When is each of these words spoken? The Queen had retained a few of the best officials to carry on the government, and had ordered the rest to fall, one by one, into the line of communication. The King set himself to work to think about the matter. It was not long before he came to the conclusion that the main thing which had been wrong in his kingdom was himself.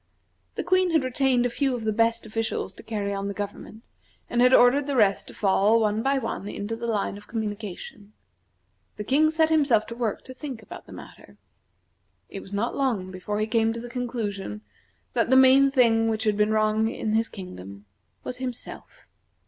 The 0.55 0.63
Queen 0.63 0.89
had 0.89 1.03
retained 1.03 1.45
a 1.45 1.49
few 1.51 1.75
of 1.75 1.83
the 1.83 1.93
best 1.93 2.25
officials 2.25 2.73
to 2.73 2.81
carry 2.81 3.13
on 3.13 3.27
the 3.27 3.35
government, 3.35 3.83
and 4.31 4.41
had 4.41 4.51
ordered 4.51 4.87
the 4.87 4.95
rest 4.95 5.27
to 5.27 5.33
fall, 5.35 5.79
one 5.79 6.01
by 6.01 6.17
one, 6.17 6.47
into 6.49 6.75
the 6.75 6.87
line 6.87 7.19
of 7.19 7.27
communication. 7.27 8.13
The 8.97 9.03
King 9.03 9.29
set 9.29 9.51
himself 9.51 9.85
to 9.85 9.95
work 9.95 10.23
to 10.23 10.33
think 10.33 10.63
about 10.63 10.87
the 10.87 10.91
matter. 10.91 11.37
It 12.29 12.39
was 12.39 12.51
not 12.51 12.75
long 12.75 13.11
before 13.11 13.39
he 13.39 13.45
came 13.45 13.73
to 13.73 13.79
the 13.79 13.89
conclusion 13.89 14.61
that 15.13 15.29
the 15.29 15.35
main 15.37 15.69
thing 15.69 16.09
which 16.09 16.23
had 16.23 16.35
been 16.35 16.49
wrong 16.49 16.89
in 16.89 17.11
his 17.13 17.29
kingdom 17.29 17.85
was 18.23 18.37
himself. 18.37 19.05